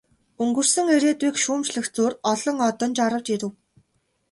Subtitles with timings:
[0.43, 3.51] Өнгөрсөн ирээдүйг шүүмжлэх зуур олон одон жарав, жирэв.